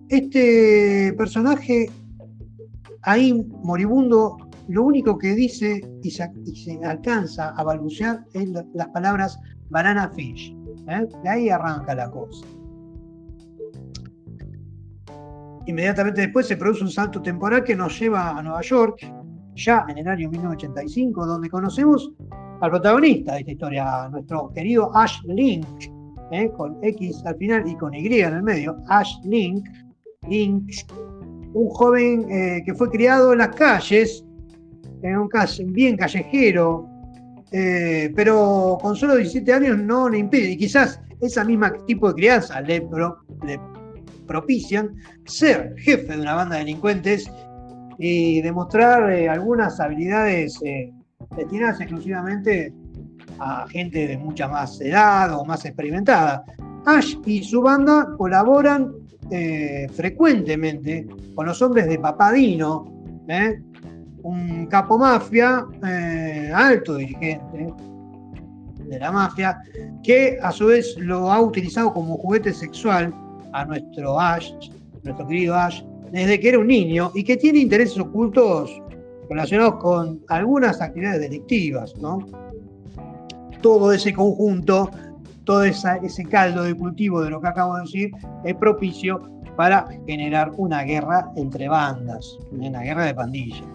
este 0.07 1.13
personaje 1.17 1.89
ahí 3.01 3.34
moribundo, 3.63 4.38
lo 4.69 4.84
único 4.84 5.17
que 5.17 5.36
dice 5.36 5.81
y 6.01 6.12
se, 6.12 6.79
alcanza 6.86 7.50
a 7.50 7.63
balbucear 7.63 8.24
es 8.34 8.50
las 8.50 8.88
palabras 8.89 9.38
banana 9.69 10.10
fish. 10.15 10.55
¿eh? 10.88 11.07
De 11.24 11.29
ahí 11.29 11.50
arranca 11.50 11.93
la 11.93 12.10
cosa. 12.10 12.45
Inmediatamente 15.65 16.22
después 16.22 16.48
se 16.48 16.55
produce 16.55 16.84
un 16.84 16.91
salto 16.91 17.22
temporal 17.22 17.63
que 17.63 17.75
nos 17.75 18.00
lleva 18.00 18.38
a 18.38 18.43
Nueva 18.43 18.62
York, 18.62 19.00
ya 19.56 19.86
en 19.90 19.98
el 19.98 20.08
año 20.08 20.30
1985, 20.30 21.26
donde 21.26 21.50
conocemos 21.50 22.12
al 22.62 22.70
protagonista 22.72 23.34
de 23.34 23.40
esta 23.40 23.52
historia, 23.52 24.10
nuestro 24.10 24.52
querido 24.54 24.96
Ash 24.96 25.22
Link, 25.26 25.66
¿eh? 26.32 26.50
con 26.56 26.78
X 26.84 27.24
al 27.26 27.36
final 27.38 27.68
y 27.68 27.76
con 27.76 27.94
Y 27.94 28.20
en 28.20 28.34
el 28.34 28.44
medio, 28.44 28.78
Ash 28.88 29.18
Link, 29.24 29.68
Link 30.30 30.72
un 31.54 31.70
joven 31.70 32.30
eh, 32.30 32.64
que 32.66 32.74
fue 32.74 32.90
criado 32.90 33.32
en 33.32 33.40
las 33.40 33.56
calles, 33.56 34.26
en 35.02 35.18
un 35.18 35.30
caso 35.30 35.64
bien 35.68 35.96
callejero, 35.96 36.90
eh, 37.52 38.12
pero 38.16 38.78
con 38.82 38.96
solo 38.96 39.16
17 39.16 39.54
años 39.54 39.78
no 39.78 40.10
le 40.10 40.18
impide, 40.18 40.52
y 40.52 40.58
quizás 40.58 41.00
esa 41.22 41.46
misma 41.46 41.74
tipo 41.86 42.10
de 42.10 42.16
crianza 42.16 42.60
le 42.60 42.86
propician 44.28 44.96
ser 45.26 45.76
jefe 45.78 46.14
de 46.14 46.22
una 46.22 46.36
banda 46.36 46.56
de 46.56 46.62
delincuentes 46.66 47.32
y 47.98 48.42
demostrar 48.42 49.12
eh, 49.12 49.30
algunas 49.30 49.80
habilidades 49.80 50.60
eh, 50.64 50.92
destinadas 51.36 51.80
exclusivamente 51.82 52.74
a 53.40 53.68
gente 53.68 54.08
de 54.08 54.18
mucha 54.18 54.48
más 54.48 54.80
edad 54.82 55.38
o 55.38 55.46
más 55.46 55.66
experimentada. 55.66 56.44
Ash 56.86 57.16
y 57.25 57.44
su 57.44 57.62
banda 57.62 58.10
colaboran 58.18 58.92
eh, 59.32 59.88
frecuentemente 59.94 61.08
con 61.34 61.48
los 61.48 61.62
hombres 61.62 61.88
de 61.88 61.98
Papadino, 61.98 62.92
un 64.22 64.68
capo 64.68 64.98
mafia, 64.98 65.66
alto 66.54 66.96
dirigente 66.96 67.74
de 68.88 69.00
la 69.00 69.12
mafia, 69.12 69.58
que 70.04 70.38
a 70.42 70.52
su 70.52 70.68
vez 70.68 70.96
lo 71.00 71.32
ha 71.32 71.42
utilizado 71.42 71.92
como 71.92 72.18
juguete 72.18 72.54
sexual 72.54 73.14
a 73.54 73.66
nuestro 73.66 74.20
Ash, 74.20 74.52
nuestro 75.04 75.28
querido 75.28 75.56
Ash, 75.56 75.82
desde 76.15 76.39
que 76.39 76.48
era 76.48 76.60
un 76.60 76.67
niño 76.67 77.12
y 77.13 77.25
que 77.25 77.36
tiene 77.36 77.60
intereses 77.60 78.00
ocultos 78.00 78.81
relacionados 79.29 79.75
con 79.81 80.24
algunas 80.29 80.79
actividades 80.79 81.19
delictivas. 81.19 81.93
Todo 83.62 83.91
ese 83.91 84.13
conjunto, 84.13 84.89
todo 85.43 85.65
ese 85.65 86.24
caldo 86.29 86.63
de 86.63 86.74
cultivo 86.74 87.22
de 87.22 87.31
lo 87.31 87.41
que 87.41 87.48
acabo 87.50 87.75
de 87.75 87.81
decir, 87.81 88.12
es 88.45 88.55
propicio 88.55 89.29
para 89.57 89.88
generar 90.07 90.51
una 90.55 90.84
guerra 90.84 91.31
entre 91.36 91.67
bandas, 91.67 92.38
una 92.50 92.79
guerra 92.79 93.07
de 93.07 93.13
pandillas. 93.13 93.67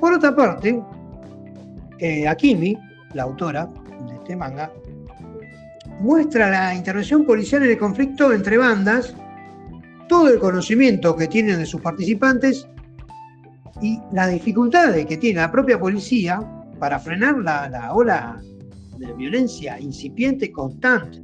Por 0.00 0.12
otra 0.14 0.34
parte, 0.34 0.82
eh, 2.00 2.26
Akimi, 2.26 2.76
la 3.14 3.22
autora 3.22 3.66
de 4.08 4.14
este 4.14 4.34
manga, 4.34 4.72
muestra 6.00 6.50
la 6.50 6.74
intervención 6.74 7.24
policial 7.24 7.62
en 7.62 7.70
el 7.70 7.78
conflicto 7.78 8.32
entre 8.32 8.58
bandas, 8.58 9.14
todo 10.08 10.28
el 10.28 10.38
conocimiento 10.38 11.14
que 11.14 11.28
tienen 11.28 11.58
de 11.58 11.66
sus 11.66 11.80
participantes 11.80 12.66
y 13.80 14.00
las 14.12 14.30
dificultades 14.32 15.06
que 15.06 15.16
tiene 15.16 15.40
la 15.40 15.52
propia 15.52 15.78
policía 15.78 16.40
para 16.78 16.98
frenar 16.98 17.38
la, 17.38 17.92
ola 17.92 18.40
de 18.98 19.12
violencia 19.14 19.78
incipiente 19.78 20.46
y 20.46 20.52
constante. 20.52 21.22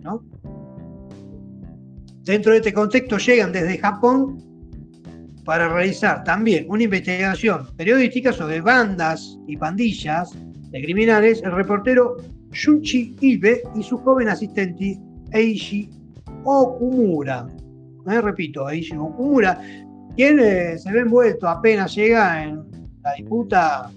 Dentro 2.23 2.53
de 2.53 2.59
este 2.59 2.73
contexto 2.73 3.19
llegan 3.19 3.53
desde 3.53 3.79
Japón 3.79 4.43
para 5.45 5.69
realizar 5.69 6.25
también 6.25 6.67
una 6.69 6.85
investigación 6.85 7.67
periodística 7.77 8.33
sobre 8.33 8.61
bandas 8.61 9.39
y 9.47 9.57
pandillas 9.57 10.31
de 10.71 10.83
criminales 10.83 11.43
el 11.43 11.53
reportero 11.53 12.17
Shunchi 12.53 13.17
Ibe 13.21 13.63
y 13.75 13.83
su 13.83 13.99
joven 13.99 14.29
asistente 14.29 14.99
Eishi 15.33 15.91
Okumura. 16.45 17.47
Me 18.05 18.21
repito, 18.21 18.69
Eishi 18.69 18.97
Okumura, 18.97 19.61
quien 20.17 20.39
eh, 20.39 20.79
se 20.79 20.93
ve 20.93 21.01
envuelto 21.01 21.49
apenas 21.49 21.95
llega 21.95 22.45
en 22.45 22.63
la 23.03 23.15
disputa 23.15 23.91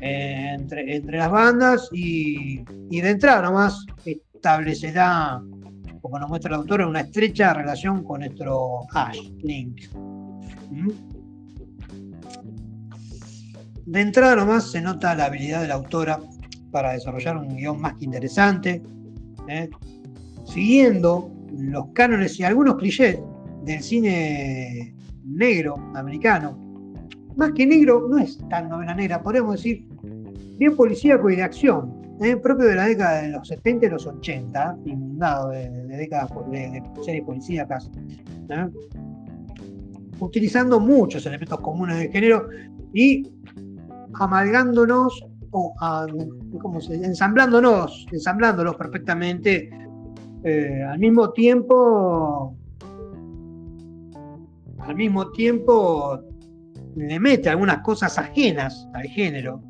eh, 0.00 0.50
entre, 0.54 0.96
entre, 0.96 1.18
las 1.18 1.30
bandas 1.30 1.88
y, 1.92 2.62
de 2.64 3.10
entrada 3.10 3.42
nomás 3.42 3.86
establecerá, 4.04 5.42
como 6.00 6.18
nos 6.18 6.28
muestra 6.28 6.50
la 6.50 6.58
autora, 6.58 6.86
una 6.86 7.00
estrecha 7.00 7.54
relación 7.54 8.04
con 8.04 8.20
nuestro 8.20 8.80
Ash 8.92 9.18
Link. 9.42 9.80
¿Mm? 10.70 10.90
De 13.86 14.00
entrada 14.00 14.36
nomás 14.36 14.70
se 14.70 14.80
nota 14.80 15.14
la 15.14 15.26
habilidad 15.26 15.62
de 15.62 15.68
la 15.68 15.74
autora 15.74 16.18
para 16.70 16.92
desarrollar 16.92 17.36
un 17.36 17.56
guion 17.56 17.80
más 17.80 17.94
que 17.94 18.06
interesante, 18.06 18.82
¿eh? 19.48 19.70
siguiendo 20.46 21.33
los 21.58 21.86
cánones 21.92 22.38
y 22.40 22.44
algunos 22.44 22.76
clichés 22.76 23.18
del 23.64 23.82
cine 23.82 24.94
negro 25.24 25.74
americano. 25.94 26.58
Más 27.36 27.52
que 27.52 27.66
negro, 27.66 28.06
no 28.08 28.18
es 28.18 28.38
tan 28.48 28.68
novela 28.68 28.94
negra, 28.94 29.22
podemos 29.22 29.56
decir 29.56 29.86
bien 30.58 30.76
policíaco 30.76 31.30
y 31.30 31.36
de 31.36 31.42
acción, 31.42 32.00
¿eh? 32.20 32.36
propio 32.36 32.66
de 32.66 32.76
la 32.76 32.86
década 32.86 33.22
de 33.22 33.28
los 33.28 33.48
70 33.48 33.86
y 33.86 33.90
los 33.90 34.06
80, 34.06 34.76
inundado 34.84 35.50
de, 35.50 35.68
décadas 35.88 36.30
de, 36.50 36.82
series 37.02 37.24
policíacas, 37.24 37.90
¿eh? 38.50 38.68
utilizando 40.20 40.78
muchos 40.78 41.26
elementos 41.26 41.60
comunes 41.60 41.98
del 41.98 42.10
género 42.12 42.48
y 42.92 43.28
amalgándonos 44.14 45.26
como 45.50 46.80
ensamblándonos, 46.90 48.06
ensamblándolos 48.10 48.74
perfectamente 48.76 49.70
eh, 50.44 50.82
al 50.82 50.98
mismo 50.98 51.32
tiempo, 51.32 52.54
al 54.78 54.94
mismo 54.94 55.30
tiempo 55.30 56.20
le 56.96 57.18
mete 57.18 57.48
algunas 57.48 57.78
cosas 57.78 58.18
ajenas 58.18 58.86
al 58.92 59.04
género, 59.04 59.62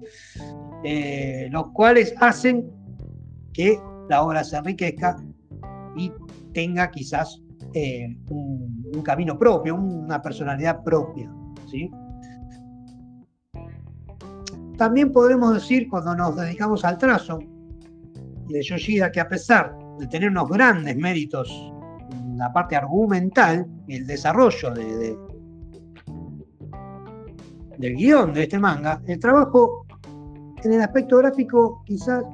eh, 0.83 1.49
los 1.52 1.69
cuales 1.69 2.12
hacen 2.21 2.69
que 3.52 3.78
la 4.09 4.23
obra 4.25 4.43
se 4.43 4.57
enriquezca 4.57 5.16
y 5.97 6.12
tenga 6.52 6.90
quizás 6.90 7.40
eh, 7.73 8.19
un, 8.31 9.00
camino 9.04 9.38
propio, 9.38 9.76
una 9.76 10.21
personalidad 10.21 10.83
propia. 10.83 11.33
¿sí? 11.71 11.88
También 14.76 15.12
podremos 15.12 15.54
decir, 15.54 15.88
cuando 15.88 16.16
nos 16.16 16.35
dedicamos 16.37 16.85
al 16.85 16.99
trazo 16.99 17.38
de 18.49 18.61
Yoshida, 18.61 19.12
que 19.12 19.21
a 19.21 19.28
pesar 19.28 19.83
de 19.98 20.06
tener 20.06 20.30
unos 20.30 20.48
grandes 20.48 20.96
méritos 20.96 21.50
en 22.10 22.38
la 22.38 22.52
parte 22.52 22.76
argumental 22.76 23.66
y 23.86 23.96
el 23.96 24.06
desarrollo 24.06 24.70
de, 24.72 25.16
del 27.78 27.96
guion 27.96 28.32
de 28.32 28.44
este 28.44 28.58
manga, 28.58 29.00
el 29.06 29.18
trabajo 29.18 29.86
en 30.62 30.72
el 30.72 30.80
aspecto 30.80 31.18
gráfico 31.18 31.82
quizás 31.84 32.24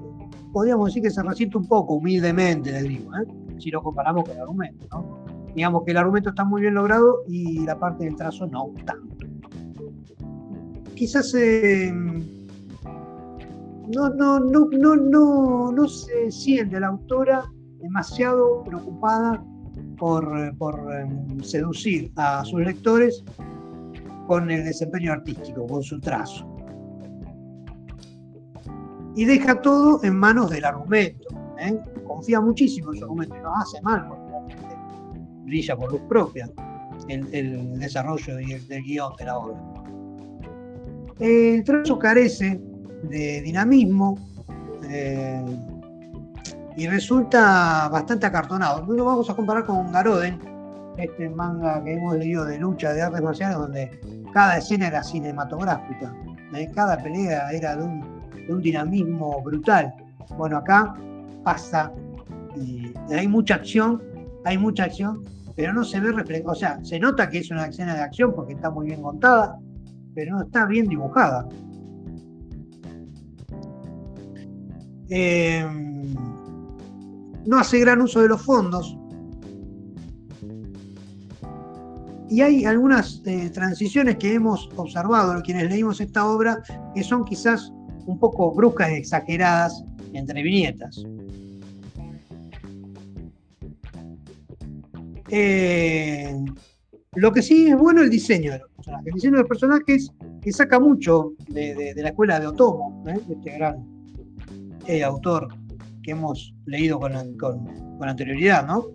podríamos 0.52 0.87
decir 0.87 1.02
que 1.02 1.11
se 1.11 1.23
resiente 1.23 1.59
un 1.59 1.67
poco, 1.67 1.95
humildemente, 1.95 2.73
le 2.73 2.83
digo, 2.83 3.11
¿eh? 3.17 3.26
si 3.59 3.71
lo 3.71 3.83
comparamos 3.83 4.25
con 4.25 4.35
el 4.35 4.40
argumento. 4.40 5.19
Digamos 5.55 5.83
que 5.85 5.90
el 5.90 5.97
argumento 5.97 6.31
está 6.31 6.45
muy 6.45 6.62
bien 6.62 6.75
logrado 6.75 7.25
y 7.29 7.64
la 7.64 7.79
parte 7.79 8.05
del 8.05 8.17
trazo 8.17 8.47
no 8.47 8.73
tanto 8.85 9.21
quizás 11.00 11.33
eh, 11.35 11.90
no, 13.95 14.09
no, 14.11 14.41
no, 14.41 14.97
no, 14.97 15.73
no, 15.73 15.89
se 15.89 16.31
siente 16.31 16.79
la 16.79 16.89
autora 16.89 17.45
demasiado 17.81 18.63
preocupada 18.65 19.45
por, 19.99 20.25
em, 20.95 21.41
seducir 21.41 22.13
a 22.17 22.45
sus 22.45 22.61
lectores 22.61 23.25
con 24.27 24.51
el 24.51 24.65
desempeño 24.65 25.13
artístico, 25.13 25.67
con 25.67 25.83
su 25.83 26.01
trazo. 26.01 26.47
Y 29.17 29.25
deja 29.25 29.61
todo 29.61 30.03
en 30.05 30.17
manos 30.17 30.51
del 30.51 30.65
argumento. 30.65 31.29
¿eh? 31.59 31.79
Confía 32.07 32.41
muchísimo 32.41 32.93
en 32.93 32.99
su 32.99 33.05
argumento 33.05 33.37
y 33.37 33.41
no 33.41 33.55
hace 33.57 33.83
mal 33.83 34.09
porque 34.09 34.55
brilla 35.45 35.77
por 35.77 35.93
luz 35.93 36.03
propia 36.09 36.49
el, 37.09 37.79
desarrollo 37.79 38.37
del 38.37 38.83
guion 38.85 39.13
de 39.19 39.25
la 39.25 39.39
obra. 39.39 39.61
El 41.19 41.65
trazo 41.65 41.99
carece 41.99 42.61
de 43.02 43.40
dinamismo 43.42 44.19
eh, 44.88 45.45
y 46.76 46.87
resulta 46.87 47.88
bastante 47.88 48.26
acartonado. 48.26 48.87
No 48.87 48.95
lo 48.95 49.04
vamos 49.04 49.28
a 49.30 49.35
comparar 49.35 49.66
con 49.66 49.92
Garoden, 49.92 50.38
este 50.97 51.28
manga 51.30 51.83
que 51.83 51.95
hemos 51.95 52.16
leído 52.16 52.45
de 52.45 52.59
lucha 52.59 52.92
de 52.92 53.02
artes 53.02 53.23
marciales, 53.23 53.57
donde 53.57 54.00
cada 54.33 54.59
escena 54.59 54.88
era 54.88 55.02
cinematográfica, 55.02 56.14
¿eh? 56.54 56.71
cada 56.75 56.99
pelea 56.99 57.50
era 57.50 57.76
de 57.76 57.85
un, 57.85 58.21
dinamismo 58.62 59.40
brutal. 59.42 59.95
Bueno, 60.37 60.57
acá 60.57 60.97
pasa, 61.45 61.92
y 62.57 62.92
hay 63.14 63.28
mucha 63.28 63.54
acción, 63.54 64.02
hay 64.45 64.59
mucha 64.59 64.85
acción, 64.85 65.23
pero 65.54 65.73
no 65.73 65.85
se 65.85 66.00
ve 66.00 66.11
reflejado, 66.11 66.50
o 66.50 66.54
sea, 66.57 66.85
se 66.85 66.99
nota 66.99 67.30
que 67.30 67.38
es 67.38 67.50
una 67.52 67.66
escena 67.66 67.95
de 67.95 68.00
acción 68.00 68.35
porque 68.35 68.54
está 68.54 68.69
muy 68.69 68.87
bien 68.87 69.02
contada, 69.02 69.57
pero 70.16 70.35
no 70.35 70.42
está 70.42 70.66
bien 70.66 70.88
dibujada. 70.88 71.47
Eh, 75.11 75.67
no 77.47 77.59
hace 77.59 77.81
gran 77.81 78.00
uso 78.00 78.23
de 78.23 78.29
los 78.29 78.43
fondos. 78.43 78.97
Y 82.29 82.43
hay 82.43 82.64
algunas 82.64 83.21
eh, 83.26 83.50
transiciones 83.50 84.17
que 84.17 84.35
hemos 84.35 84.71
observado, 84.76 85.43
quienes 85.43 85.69
leímos 85.69 86.00
esta 86.00 86.26
obra, 86.26 86.62
que 86.95 87.02
son 87.02 87.25
quizás 87.25 87.73
un 88.07 88.21
poco 88.21 88.52
bruscas 88.55 88.93
y 88.93 88.95
exageradas 88.95 89.85
entre 90.12 90.43
viñetas. 90.43 91.05
Eh, 95.29 96.37
lo 97.14 97.33
que 97.33 97.43
sí 97.43 97.67
es 97.67 97.76
bueno 97.76 98.02
el 98.02 98.11
diseño 98.11 98.52
de 98.52 98.59
los 98.61 98.69
personajes. 98.76 99.07
El 99.07 99.14
diseño 99.14 99.33
de 99.33 99.38
los 99.38 99.49
personajes 99.49 100.12
que 100.40 100.52
saca 100.52 100.79
mucho 100.79 101.33
de, 101.49 101.95
la 101.97 102.11
escuela 102.11 102.38
de 102.38 102.47
Otomo, 102.47 103.05
¿eh? 103.09 103.19
este 103.29 103.50
gran 103.59 104.00
autor 105.05 105.49
que 106.03 106.13
hemos 106.13 106.55
leído 106.67 106.99
con, 106.99 107.13
anterioridad, 108.01 108.67
¿no? 108.67 108.87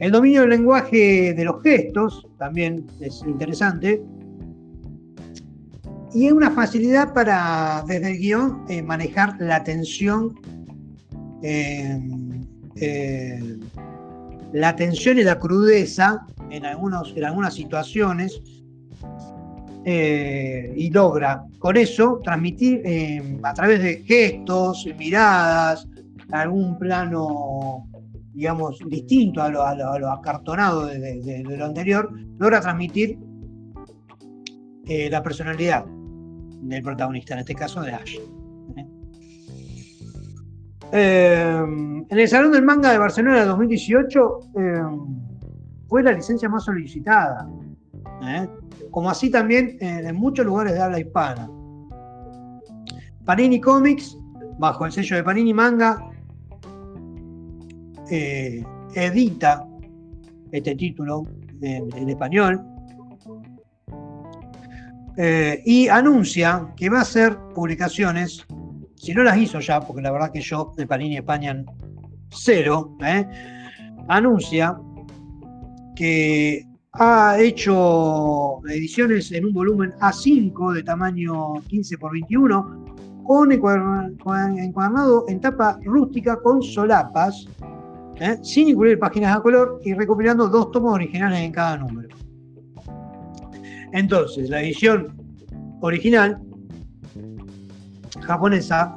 El 0.00 0.12
dominio 0.12 0.42
del 0.42 0.50
lenguaje 0.50 1.34
de 1.34 1.44
los 1.44 1.62
gestos 1.62 2.26
también 2.38 2.86
es 3.00 3.22
interesante. 3.26 4.02
Y 6.12 6.26
es 6.26 6.32
una 6.32 6.50
facilidad 6.50 7.12
para, 7.12 7.84
desde 7.86 8.12
el 8.12 8.18
guion, 8.18 8.64
eh, 8.68 8.82
manejar 8.82 9.36
la 9.40 9.64
tensión, 9.64 10.40
eh, 11.42 12.00
eh, 12.76 13.58
la 14.52 14.76
tensión 14.76 15.18
y 15.18 15.24
la 15.24 15.38
crudeza 15.38 16.26
en 16.50 16.64
algunas 16.64 17.54
situaciones 17.54 18.40
y 19.86 20.90
logra 20.90 21.44
con 21.58 21.76
eso 21.76 22.20
transmitir 22.24 22.82
a 23.42 23.52
través 23.52 23.82
de 23.82 24.02
gestos, 24.04 24.86
miradas, 24.98 25.86
algún 26.32 26.78
plano, 26.78 27.86
digamos, 28.32 28.78
distinto 28.86 29.42
a 29.42 29.50
lo, 29.50 29.62
acartonado 30.10 30.86
de, 30.86 31.42
lo 31.44 31.64
anterior, 31.64 32.10
logra 32.38 32.60
transmitir 32.60 33.18
eh, 34.86 35.08
la 35.10 35.22
personalidad 35.22 35.84
del 35.86 36.82
protagonista, 36.82 37.34
en 37.34 37.40
este 37.40 37.54
caso 37.54 37.80
de 37.82 37.92
Ash. 37.92 38.16
¿eh? 38.76 38.86
Eh, 40.92 41.64
en 42.08 42.18
el 42.18 42.28
Salón 42.28 42.52
del 42.52 42.62
Manga 42.62 42.92
de 42.92 42.98
Barcelona 42.98 43.40
de 43.40 43.46
2018 43.46 44.40
fue 45.88 46.02
la 46.02 46.12
licencia 46.12 46.48
más 46.48 46.64
solicitada, 46.64 47.48
como 48.90 49.10
así 49.10 49.30
también 49.30 49.76
en 49.80 50.14
muchos 50.16 50.46
lugares 50.46 50.74
de 50.74 50.82
habla 50.82 51.00
hispana. 51.00 51.50
Panini 53.24 53.60
Comics, 53.60 54.18
bajo 54.58 54.86
el 54.86 54.92
sello 54.92 55.16
de 55.16 55.24
Panini 55.24 55.54
Manga, 55.54 55.98
eh, 58.10 58.62
edita 58.94 59.66
este 60.52 60.74
título 60.76 61.24
en, 61.62 62.08
español 62.08 62.62
eh, 65.16 65.62
y 65.64 65.88
anuncia 65.88 66.68
que 66.76 66.90
va 66.90 66.98
a 66.98 67.02
hacer 67.02 67.36
publicaciones, 67.54 68.44
si 68.96 69.14
no 69.14 69.22
las 69.22 69.38
hizo 69.38 69.58
ya, 69.60 69.80
porque 69.80 70.02
la 70.02 70.12
verdad 70.12 70.30
que 70.30 70.40
yo 70.40 70.72
de 70.76 70.86
Panini 70.86 71.16
España 71.16 71.64
cero, 72.30 72.96
¿eh? 73.02 73.26
anuncia 74.08 74.76
que 75.96 76.66
ha 76.96 77.36
hecho 77.38 78.60
ediciones 78.68 79.32
en 79.32 79.46
un 79.46 79.52
volumen 79.52 79.92
A5 80.00 80.74
de 80.74 80.82
tamaño 80.82 81.54
15 81.66 81.94
x 81.94 82.08
21 82.12 82.84
con 83.24 83.50
encuadernado 83.50 85.24
en 85.28 85.40
tapa 85.40 85.78
rústica 85.82 86.36
con 86.36 86.62
solapas 86.62 87.46
¿eh? 88.20 88.38
sin 88.42 88.68
incluir 88.68 88.98
páginas 88.98 89.36
a 89.36 89.40
color 89.40 89.80
y 89.84 89.94
recopilando 89.94 90.48
dos 90.48 90.70
tomos 90.70 90.94
originales 90.94 91.40
en 91.40 91.52
cada 91.52 91.78
número. 91.78 92.16
Entonces, 93.92 94.50
la 94.50 94.60
edición 94.62 95.16
original 95.80 96.40
japonesa, 98.22 98.96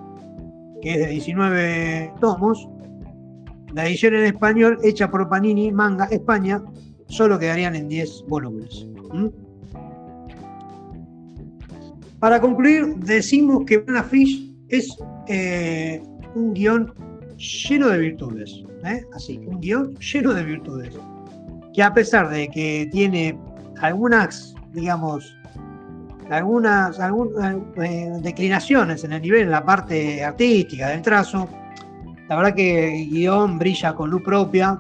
que 0.82 0.94
es 0.94 1.00
de 1.00 1.08
19 1.08 2.14
tomos, 2.20 2.68
la 3.74 3.88
edición 3.88 4.16
en 4.16 4.26
español 4.26 4.78
hecha 4.84 5.10
por 5.10 5.30
Panini 5.30 5.72
Manga 5.72 6.06
España, 6.06 6.62
solo 7.08 7.40
quedarían 7.40 7.76
en 7.76 7.90
10 7.90 8.26
volúmenes. 8.28 8.88
Para 12.20 12.42
concluir, 12.42 12.96
decimos 12.98 13.64
que 13.66 13.78
Banana 13.78 14.04
Fish 14.04 14.52
es 14.70 14.98
eh, 15.28 16.02
un 16.36 16.54
guion 16.54 16.94
lleno 17.38 17.90
de 17.90 18.00
virtudes. 18.00 18.64
¿eh? 18.86 19.04
así, 19.14 19.38
un 19.46 19.60
guion 19.60 19.96
lleno 19.96 20.34
de 20.34 20.44
virtudes. 20.44 20.94
Que 21.74 21.84
a 21.84 21.94
pesar 21.94 22.30
de 22.30 22.48
que 22.50 22.90
tiene 22.92 23.38
algunas, 23.82 24.56
digamos, 24.74 25.36
algunas, 26.30 27.00
algunas 27.00 27.56
eh, 27.78 28.12
declinaciones 28.22 29.04
en 29.04 29.14
el 29.14 29.22
nivel, 29.22 29.44
en 29.44 29.52
la 29.52 29.64
parte 29.64 30.24
artística 30.24 30.90
del 30.90 31.02
trazo, 31.02 31.48
la 32.28 32.36
verdad 32.36 32.56
que 32.56 33.04
el 33.04 33.10
guion 33.10 33.58
brilla 33.60 33.94
con 33.94 34.10
luz 34.10 34.22
propia. 34.24 34.78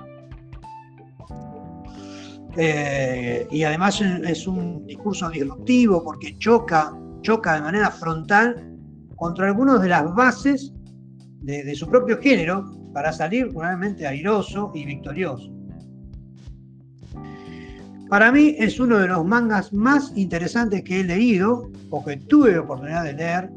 Eh, 2.59 3.47
y 3.51 3.63
además 3.63 4.01
es 4.01 4.47
un 4.47 4.85
discurso 4.87 5.29
disruptivo 5.29 6.03
porque 6.03 6.35
choca, 6.39 6.91
choca 7.21 7.53
de 7.53 7.61
manera 7.61 7.91
frontal 7.91 8.75
contra 9.15 9.47
algunas 9.47 9.79
de 9.81 9.89
las 9.89 10.13
bases 10.15 10.73
de, 11.41 11.75
su 11.75 11.87
propio 11.87 12.19
género 12.19 12.65
para 12.93 13.13
salir 13.13 13.53
realmente 13.55 14.07
airoso 14.07 14.71
y 14.73 14.85
victorioso. 14.85 15.53
Para 18.09 18.31
mí 18.31 18.55
es 18.57 18.79
uno 18.79 18.97
de 18.97 19.07
los 19.07 19.23
mangas 19.23 19.71
más 19.71 20.11
interesantes 20.15 20.81
que 20.83 21.01
he 21.01 21.03
leído 21.03 21.69
o 21.91 22.03
que 22.03 22.17
tuve 22.17 22.57
oportunidad 22.57 23.03
de 23.03 23.13
leer 23.13 23.51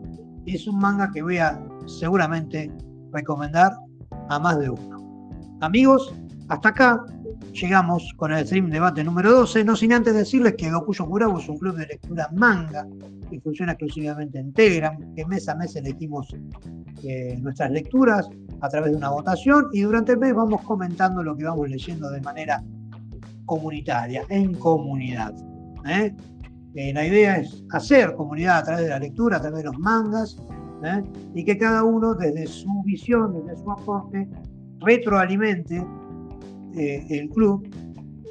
es 0.47 0.67
un 0.67 0.79
manga 0.79 1.11
que 1.13 1.23
voy 1.23 1.39
a 1.39 1.61
seguramente 1.87 2.71
recomendar 3.13 3.73
a 4.29 4.39
más 4.39 4.59
de 4.59 4.71
uno. 4.71 5.31
Amigos, 5.61 6.13
hasta 6.49 6.71
acá 6.71 7.05
llegamos 7.53 8.13
con 8.17 8.33
el 8.33 8.47
stream 8.47 8.71
debate 8.71 9.03
número 9.05 9.33
12, 9.33 9.65
no 9.65 9.77
sin 9.77 9.93
antes 9.93 10.15
decirles 10.15 10.55
que 10.57 10.71
Gokuyo 10.71 11.07
Kurabu 11.07 11.39
es 11.39 11.49
un 11.49 11.59
club 11.59 11.77
de 11.77 11.87
lectura 11.87 12.29
manga 12.33 12.87
que 13.31 13.41
funciona 13.41 13.73
exclusivamente 13.73 14.39
en 14.39 14.53
Telegram, 14.53 14.97
que 15.15 15.25
mes 15.27 15.49
a 15.49 15.55
mes 15.55 15.75
elegimos 15.77 16.35
eh, 17.03 17.37
nuestras 17.41 17.71
lecturas 17.71 18.29
a 18.61 18.69
través 18.69 18.93
de 18.93 18.97
una 18.97 19.11
votación 19.11 19.69
y 19.73 19.83
durante 19.83 20.13
el 20.13 20.19
mes 20.19 20.35
vamos 20.35 20.63
comentando 20.63 21.23
lo 21.23 21.37
que 21.37 21.45
vamos 21.45 21.69
leyendo 21.69 22.11
de 22.11 22.21
manera 22.21 22.63
comunitaria, 23.47 24.25
en 24.29 24.55
comunidad. 24.55 25.35
¿eh? 25.89 26.15
Eh, 26.75 26.93
la 26.93 27.07
idea 27.07 27.39
es 27.39 27.65
hacer 27.73 28.15
comunidad 28.15 28.59
a 28.59 28.65
través 28.65 28.85
de 28.85 28.91
la 28.91 28.99
lectura, 28.99 29.39
a 29.39 29.41
través 29.41 29.59
de 29.59 29.65
los 29.65 29.79
mangas, 29.79 30.37
y 31.35 31.45
que 31.45 31.59
cada 31.59 31.85
uno 31.85 32.15
desde 32.15 32.47
su 32.47 32.83
visión, 32.85 33.35
desde 33.35 33.63
su 33.63 33.71
aporte, 33.71 34.27
retroalimente 34.79 35.87
el 36.77 37.29
club 37.31 37.69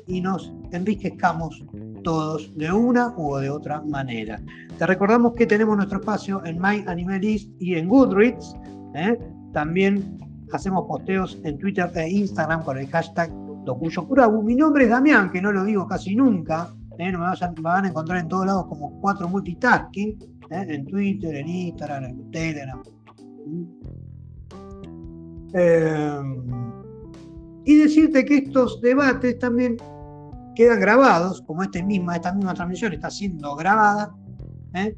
y 0.08 0.22
nos 0.22 0.52
enriquezcamos 0.72 1.64
todos 2.04 2.56
de 2.58 2.72
una 2.72 3.14
u 3.18 3.38
de 3.38 3.50
otra 3.50 3.82
manera. 3.82 4.40
Te 4.78 4.86
recordamos 4.86 5.34
que 5.34 5.46
tenemos 5.46 5.76
nuestro 5.78 6.00
espacio 6.00 6.44
en 6.46 6.60
My 6.60 6.84
Animalist 6.88 7.50
y 7.60 7.76
en 7.76 7.88
Goodreads. 7.88 8.56
¿eh? 8.96 9.18
También 9.54 10.18
hacemos 10.52 10.86
posteos 10.88 11.40
en 11.44 11.58
Twitter 11.58 11.92
e 11.96 12.10
Instagram 12.10 12.64
con 12.64 12.78
el 12.78 12.88
hashtag 12.88 13.32
DokuyoKurabu. 13.66 14.42
Mi 14.44 14.56
nombre 14.56 14.86
es 14.86 14.90
Damián, 14.90 15.32
que 15.32 15.42
no 15.42 15.52
lo 15.52 15.64
digo 15.64 15.88
casi 15.88 16.16
nunca. 16.16 16.70
¿eh? 16.98 17.12
No 17.12 17.20
me, 17.20 17.62
van 17.62 17.86
a 17.86 17.90
encontrar 17.90 18.20
en 18.20 18.28
todos 18.28 18.46
lados 18.46 18.66
como 18.68 19.00
cuatro 19.02 19.28
multitasking. 19.28 20.18
¿eh? 20.50 20.66
En 20.70 20.86
Twitter, 20.86 21.36
en 21.36 21.48
Instagram, 21.48 22.06
en 22.06 22.32
Telegram. 22.32 22.82
Y 27.66 27.76
decirte 27.76 28.26
que 28.26 28.38
estos 28.38 28.82
debates 28.82 29.38
también 29.40 29.78
quedan 30.56 30.80
grabados, 30.80 31.42
como 31.42 31.64
este 31.64 31.84
misma, 31.84 32.16
esta 32.16 32.34
misma 32.34 32.54
transmisión 32.54 32.94
está 32.94 33.10
siendo 33.10 33.56
grabada, 33.56 34.14
¿eh? 34.74 34.96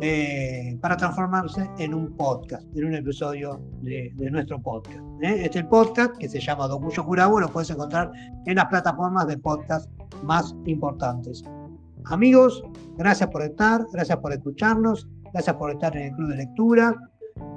eh, 0.00 0.78
para 0.80 0.96
transformarse 0.96 1.68
en 1.78 1.94
un 1.94 2.16
podcast, 2.16 2.64
en 2.74 2.86
un 2.86 2.94
episodio 2.94 3.60
de, 3.82 4.12
nuestro 4.30 4.60
podcast. 4.62 5.00
¿eh? 5.20 5.44
Este 5.44 5.64
podcast 5.64 6.16
que 6.16 6.28
se 6.28 6.40
llama 6.40 6.68
Dokuyo 6.68 7.04
Curabo 7.04 7.40
lo 7.40 7.48
puedes 7.48 7.70
encontrar 7.70 8.10
en 8.46 8.54
las 8.54 8.66
plataformas 8.66 9.26
de 9.26 9.36
podcast 9.36 9.90
más 10.22 10.54
importantes. 10.66 11.42
Amigos, 12.06 12.62
gracias 12.96 13.28
por 13.30 13.42
estar, 13.42 13.84
gracias 13.92 14.18
por 14.18 14.32
escucharnos, 14.32 15.08
gracias 15.32 15.56
por 15.56 15.70
estar 15.70 15.96
en 15.96 16.04
el 16.04 16.12
club 16.12 16.30
de 16.30 16.36
lectura, 16.36 16.94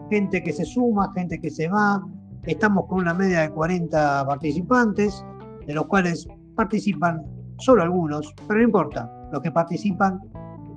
gente 0.10 0.44
que 0.44 0.52
se 0.52 0.66
suma, 0.66 1.12
gente 1.16 1.40
que 1.40 1.50
se 1.50 1.68
va. 1.70 2.04
Estamos 2.46 2.88
con 2.88 3.00
una 3.00 3.14
media 3.14 3.42
de 3.42 3.50
40 3.52 4.26
participantes, 4.26 5.24
de 5.66 5.74
los 5.74 5.86
cuales 5.86 6.28
participan 6.56 7.24
solo 7.58 7.84
algunos, 7.84 8.34
pero 8.48 8.60
no 8.60 8.66
importa, 8.66 9.10
los 9.32 9.42
que 9.42 9.52
participan 9.52 10.20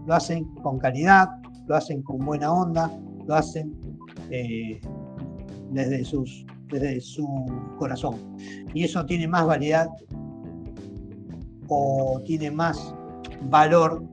lo 0.06 0.14
hacen 0.14 0.44
con 0.62 0.78
calidad, 0.78 1.28
lo 1.66 1.74
hacen 1.74 2.02
con 2.02 2.18
buena 2.18 2.52
onda, 2.52 2.88
lo 3.26 3.34
hacen 3.34 3.74
eh, 4.30 4.80
desde, 5.72 6.04
su 6.04 7.74
corazón. 7.78 8.14
Y 8.72 8.84
eso 8.84 9.04
tiene 9.04 9.26
más 9.26 9.44
validad 9.46 9.88
o 11.66 12.22
tiene 12.24 12.52
más 12.52 12.94
valor 13.50 14.04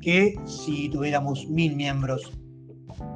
que 0.00 0.34
si 0.46 0.88
tuviéramos 0.88 1.46
mil 1.48 1.76
miembros 1.76 2.32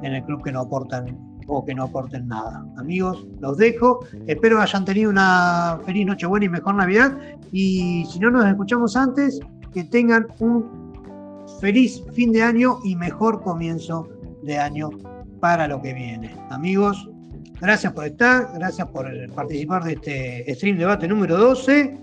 en 0.03 0.13
el 0.13 0.23
club 0.23 0.43
que 0.43 0.51
no 0.51 0.61
aportan 0.61 1.28
o 1.49 1.65
que 1.65 1.73
no 1.73 1.83
aporten 1.83 2.27
nada. 2.27 2.65
Amigos, 2.77 3.25
los 3.39 3.57
dejo. 3.57 3.99
Espero 4.27 4.61
hayan 4.61 4.85
tenido 4.85 5.09
una 5.09 5.79
feliz 5.85 6.05
Nochebuena 6.05 6.45
y 6.45 6.49
mejor 6.49 6.75
Navidad. 6.75 7.17
Y 7.51 8.05
si 8.05 8.19
no 8.19 8.29
nos 8.29 8.45
escuchamos 8.45 8.95
antes, 8.95 9.39
que 9.73 9.83
tengan 9.83 10.27
un 10.39 10.65
feliz 11.59 12.03
fin 12.13 12.31
de 12.31 12.43
año 12.43 12.79
y 12.83 12.95
mejor 12.95 13.41
comienzo 13.41 14.07
de 14.43 14.57
año 14.57 14.89
para 15.39 15.67
lo 15.67 15.81
que 15.81 15.93
viene. 15.93 16.33
Amigos, 16.49 17.09
gracias 17.59 17.91
por 17.93 18.05
estar, 18.05 18.51
gracias 18.53 18.87
por 18.87 19.07
participar 19.33 19.83
de 19.83 19.93
este 19.93 20.55
stream 20.55 20.77
debate 20.77 21.07
número 21.07 21.37
12. 21.37 21.97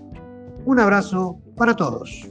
Un 0.65 0.79
abrazo 0.79 1.39
para 1.55 1.75
todos. 1.75 2.27